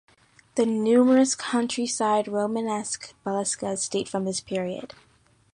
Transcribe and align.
The 0.55 0.65
numerous 0.65 1.35
countryside 1.35 2.27
Romanesque 2.27 3.13
basilicas 3.23 3.87
date 3.87 4.09
from 4.09 4.25
this 4.25 4.41
period. 4.41 4.95